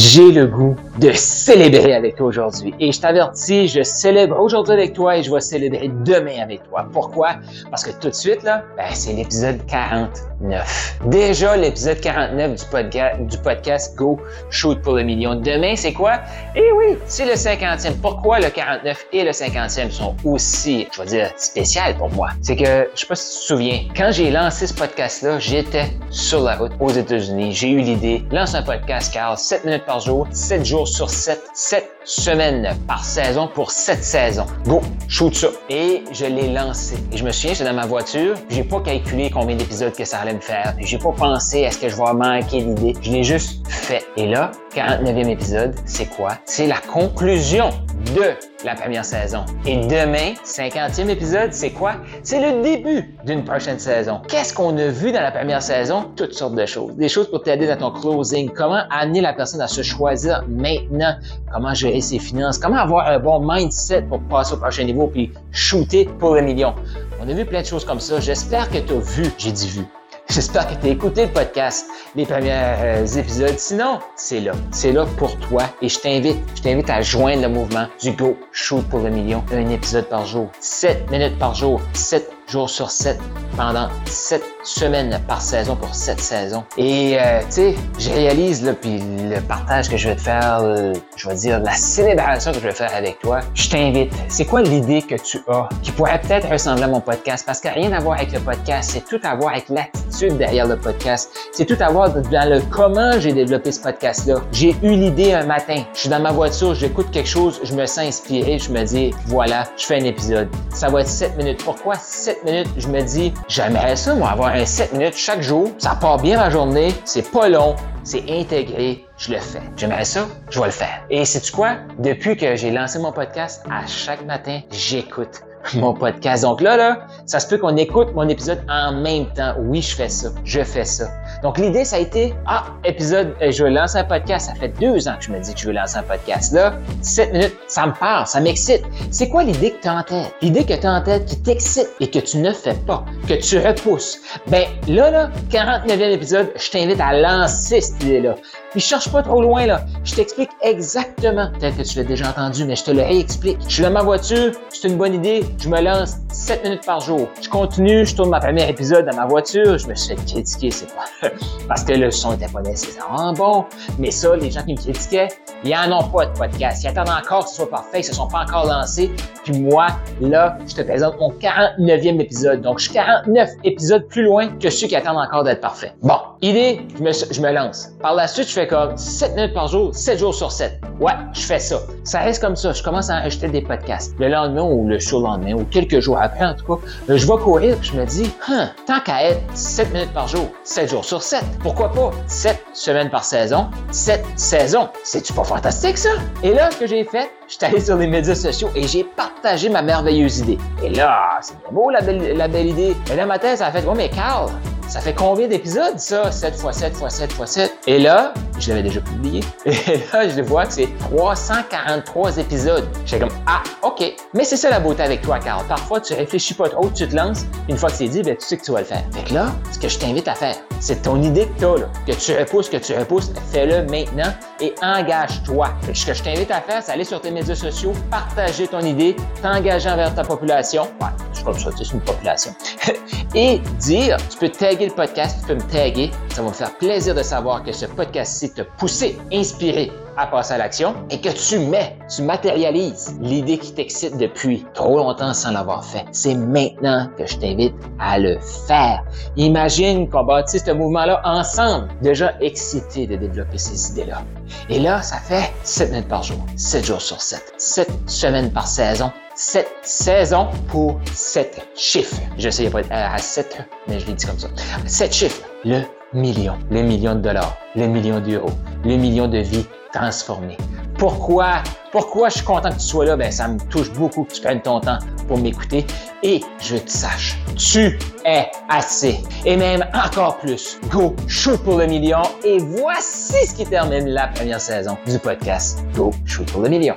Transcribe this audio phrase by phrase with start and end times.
[0.00, 2.74] j'ai le goût de célébrer avec toi aujourd'hui.
[2.80, 6.86] Et je t'avertis, je célèbre aujourd'hui avec toi et je vais célébrer demain avec toi.
[6.90, 7.36] Pourquoi?
[7.68, 10.98] Parce que tout de suite, là, ben, c'est l'épisode 49.
[11.06, 15.34] Déjà l'épisode 49 du du podcast Go Shoot pour le million.
[15.34, 16.20] Demain, c'est quoi?
[16.56, 17.96] Eh oui, c'est le 50e.
[18.00, 22.30] Pourquoi le 49 et le 50e sont aussi, je vais dire, spécial pour moi?
[22.40, 25.86] C'est que, je sais pas si tu te souviens, quand j'ai lancé ce podcast-là, j'étais
[26.08, 27.52] sur la route aux États-Unis.
[27.52, 31.42] J'ai eu l'idée, lance un podcast, Carl, 7 minutes par jour, 7 jours sur 7,
[31.52, 34.46] 7 semaines par saison pour 7 saisons.
[34.64, 35.48] Go, shoot ça.
[35.68, 36.94] Et je l'ai lancé.
[37.10, 40.20] Et je me souviens, c'est dans ma voiture, j'ai pas calculé combien d'épisodes que ça
[40.20, 40.76] allait me faire.
[40.78, 42.94] J'ai pas pensé à ce que je vais manquer l'idée.
[43.02, 44.04] Je l'ai juste fait.
[44.16, 46.38] Et là, 49e épisode, c'est quoi?
[46.44, 47.70] C'est la conclusion
[48.14, 48.34] de
[48.64, 49.44] la première saison.
[49.66, 51.94] Et demain, 50e épisode, c'est quoi?
[52.22, 54.20] C'est le début d'une prochaine saison.
[54.28, 56.10] Qu'est-ce qu'on a vu dans la première saison?
[56.16, 56.94] Toutes sortes de choses.
[56.96, 58.50] Des choses pour t'aider dans ton closing.
[58.50, 61.14] Comment amener la personne à se choisir maintenant?
[61.52, 62.58] Comment gérer ses finances?
[62.58, 66.74] Comment avoir un bon mindset pour passer au prochain niveau puis shooter pour le million?
[67.20, 68.18] On a vu plein de choses comme ça.
[68.20, 69.84] J'espère que tu as vu, j'ai dit vu,
[70.30, 73.58] J'espère que tu as écouté le podcast, les premiers euh, épisodes.
[73.58, 74.52] Sinon, c'est là.
[74.70, 75.64] C'est là pour toi.
[75.82, 79.44] Et je t'invite, je t'invite à joindre le mouvement du Go Shoot pour le million.
[79.52, 83.18] Un épisode par jour, 7 minutes par jour, 7 jours sur 7
[83.56, 86.64] pendant 7 semaines par saison pour 7 saisons.
[86.76, 90.60] Et euh, tu sais, je réalise là, puis le partage que je vais te faire,
[90.62, 93.40] euh, je vais dire la célébration que je vais faire avec toi.
[93.54, 94.12] Je t'invite.
[94.28, 97.44] C'est quoi l'idée que tu as qui pourrait peut-être ressembler à mon podcast?
[97.46, 100.66] Parce a rien à voir avec le podcast, c'est tout à voir avec l'attitude derrière
[100.66, 101.30] le podcast.
[101.52, 104.36] C'est tout à voir dans le comment j'ai développé ce podcast-là.
[104.52, 105.82] J'ai eu l'idée un matin.
[105.94, 109.10] Je suis dans ma voiture, j'écoute quelque chose, je me sens inspiré, je me dis,
[109.26, 110.48] voilà, je fais un épisode.
[110.72, 111.62] Ça va être 7 minutes.
[111.64, 115.70] Pourquoi 7 minutes, je me dis, j'aimerais ça, moi, avoir un 7 minutes chaque jour.
[115.78, 119.62] Ça part bien ma journée, c'est pas long, c'est intégré, je le fais.
[119.76, 121.02] J'aimerais ça, je vais le faire.
[121.10, 121.76] Et c'est quoi?
[121.98, 125.42] Depuis que j'ai lancé mon podcast, à chaque matin, j'écoute
[125.74, 126.42] mon podcast.
[126.42, 129.54] Donc là, là, ça se peut qu'on écoute mon épisode en même temps.
[129.58, 130.28] Oui, je fais ça.
[130.44, 131.08] Je fais ça.
[131.42, 134.46] Donc l'idée, ça a été, ah, épisode, euh, je veux lancer un podcast.
[134.48, 136.52] Ça fait deux ans que je me dis que je veux lancer un podcast.
[136.52, 138.82] Là, 7 minutes, ça me parle, ça m'excite.
[139.10, 140.34] C'est quoi l'idée que tu as en tête?
[140.42, 143.34] L'idée que tu as en tête qui t'excite et que tu ne fais pas, que
[143.34, 144.20] tu repousses?
[144.48, 148.34] Ben là, là, 49e épisode, je t'invite à lancer cette idée-là.
[148.70, 149.84] Puis cherche pas trop loin, là.
[150.04, 151.50] Je t'explique exactement.
[151.58, 153.58] Peut-être que tu l'as déjà entendu, mais je te le réexplique.
[153.66, 155.44] Je suis dans ma voiture, c'est une bonne idée.
[155.58, 157.28] Je me lance 7 minutes par jour.
[157.42, 159.76] Je continue, je tourne ma première épisode dans ma voiture.
[159.76, 161.29] Je me suis fait critiquer, c'est pas.
[161.68, 163.64] Parce que le son était pas nécessairement bon.
[163.98, 165.28] Mais ça, les gens qui me critiquaient,
[165.64, 166.82] ils en ont pas de podcast.
[166.82, 168.00] Ils attendent encore que ce soit parfait.
[168.00, 169.10] Ils se sont pas encore lancés.
[169.44, 169.88] Puis moi,
[170.20, 172.62] là, je te présente mon 49e épisode.
[172.62, 175.94] Donc, je suis 49 épisodes plus loin que ceux qui attendent encore d'être parfaits.
[176.02, 177.90] Bon, idée, je me, lance.
[178.00, 180.80] Par la suite, je fais comme 7 minutes par jour, 7 jours sur 7.
[181.00, 181.78] Ouais, je fais ça.
[182.04, 182.72] Ça reste comme ça.
[182.72, 184.14] Je commence à enregistrer des podcasts.
[184.18, 187.76] Le lendemain ou le surlendemain ou quelques jours après, en tout cas, je vais courir
[187.76, 191.19] et je me dis, hein, tant qu'à être 7 minutes par jour, 7 jours sur
[191.22, 194.88] 7, pourquoi pas 7 semaines par saison, 7 saisons?
[195.02, 196.10] C'est-tu pas fantastique ça?
[196.42, 199.04] Et là, ce que j'ai fait, je suis allé sur les médias sociaux et j'ai
[199.04, 200.58] partagé ma merveilleuse idée.
[200.82, 202.96] Et là, c'est beau la belle, la belle idée.
[203.12, 204.50] Et là, ma tête, ça a fait, oh mais Carl,
[204.88, 206.32] ça fait combien d'épisodes, ça?
[206.32, 207.78] 7 x 7 x 7 x 7.
[207.86, 209.42] Et là, je l'avais déjà publié.
[209.66, 209.72] Et
[210.12, 212.88] là, je vois que c'est 343 épisodes.
[213.04, 214.04] J'étais comme, ah, OK.
[214.34, 215.64] Mais c'est ça la beauté avec toi, Carl.
[215.66, 217.46] Parfois, tu réfléchis pas trop, tu te lances.
[217.68, 219.02] Une fois que c'est dit, ben, tu sais que tu vas le faire.
[219.12, 221.76] Fait que là, ce que je t'invite à faire, c'est ton idée que tu as,
[221.76, 225.68] là, que tu repousses, que tu repousses, fais-le maintenant et engage-toi.
[225.92, 229.16] Ce que je t'invite à faire, c'est aller sur tes médias sociaux, partager ton idée,
[229.42, 230.84] t'engager envers ta population.
[231.00, 232.54] Ouais, c'est comme ça, c'est une population.
[233.34, 236.10] et dire, tu peux taguer le podcast, tu peux me taguer.
[236.40, 240.54] Ça va me faire plaisir de savoir que ce podcast-ci t'a poussé, inspiré à passer
[240.54, 245.50] à l'action et que tu mets, tu matérialises l'idée qui t'excite depuis trop longtemps sans
[245.50, 246.06] l'avoir fait.
[246.12, 249.04] C'est maintenant que je t'invite à le faire.
[249.36, 254.22] Imagine qu'on bâtit ce mouvement-là ensemble, déjà excité de développer ces idées-là.
[254.70, 258.66] Et là, ça fait 7 minutes par jour, 7 jours sur 7, 7 semaines par
[258.66, 262.16] saison, 7 saisons pour 7 chiffres.
[262.38, 263.58] Je sais, pas à 7,
[263.88, 264.48] mais je l'ai dit comme ça.
[264.86, 265.42] 7 chiffres.
[265.66, 265.82] Le
[266.12, 268.50] million, le million de dollars, le million d'euros,
[268.84, 270.56] le million de vies transformées.
[270.98, 271.62] Pourquoi?
[271.92, 273.16] Pourquoi je suis content que tu sois là?
[273.16, 275.86] Ben, ça me touche beaucoup que tu prennes ton temps pour m'écouter
[276.22, 279.20] et je te sache, tu es assez.
[279.44, 280.78] Et même encore plus.
[280.90, 285.84] Go, shoot pour le million et voici ce qui termine la première saison du podcast
[285.94, 286.96] Go, shoot pour le million.